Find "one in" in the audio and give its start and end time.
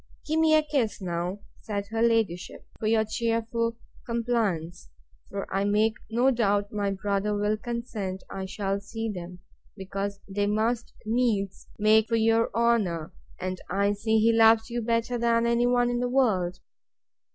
15.67-15.99